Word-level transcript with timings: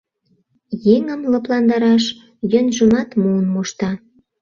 Еҥым 0.93 1.21
лыпландараш 1.31 2.03
йӧнжымат 2.51 3.09
муын 3.21 3.45
мошта. 3.53 3.91